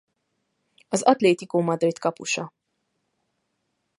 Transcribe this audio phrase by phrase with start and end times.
[0.89, 2.53] Az Atlético Madrid kapusa.